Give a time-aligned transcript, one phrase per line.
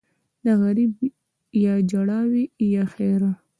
[0.23, 0.91] ـ د غريب
[1.63, 3.31] يا ژړا وي يا ښېرا.